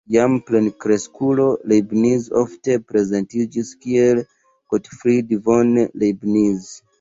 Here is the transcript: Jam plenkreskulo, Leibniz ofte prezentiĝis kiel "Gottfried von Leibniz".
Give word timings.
Jam 0.13 0.35
plenkreskulo, 0.45 1.43
Leibniz 1.73 2.25
ofte 2.41 2.77
prezentiĝis 2.93 3.69
kiel 3.85 4.23
"Gottfried 4.75 5.37
von 5.51 5.79
Leibniz". 5.85 6.73